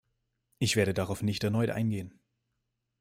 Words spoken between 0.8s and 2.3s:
darauf nicht erneut eingehen.